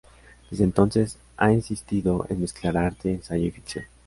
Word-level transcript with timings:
Desde 0.49 0.63
entonces 0.63 1.19
ha 1.37 1.51
insistido 1.51 2.25
en 2.27 2.41
mezclar 2.41 2.75
arte, 2.75 3.11
ensayo 3.11 3.45
y 3.45 3.51
ficción. 3.51 3.85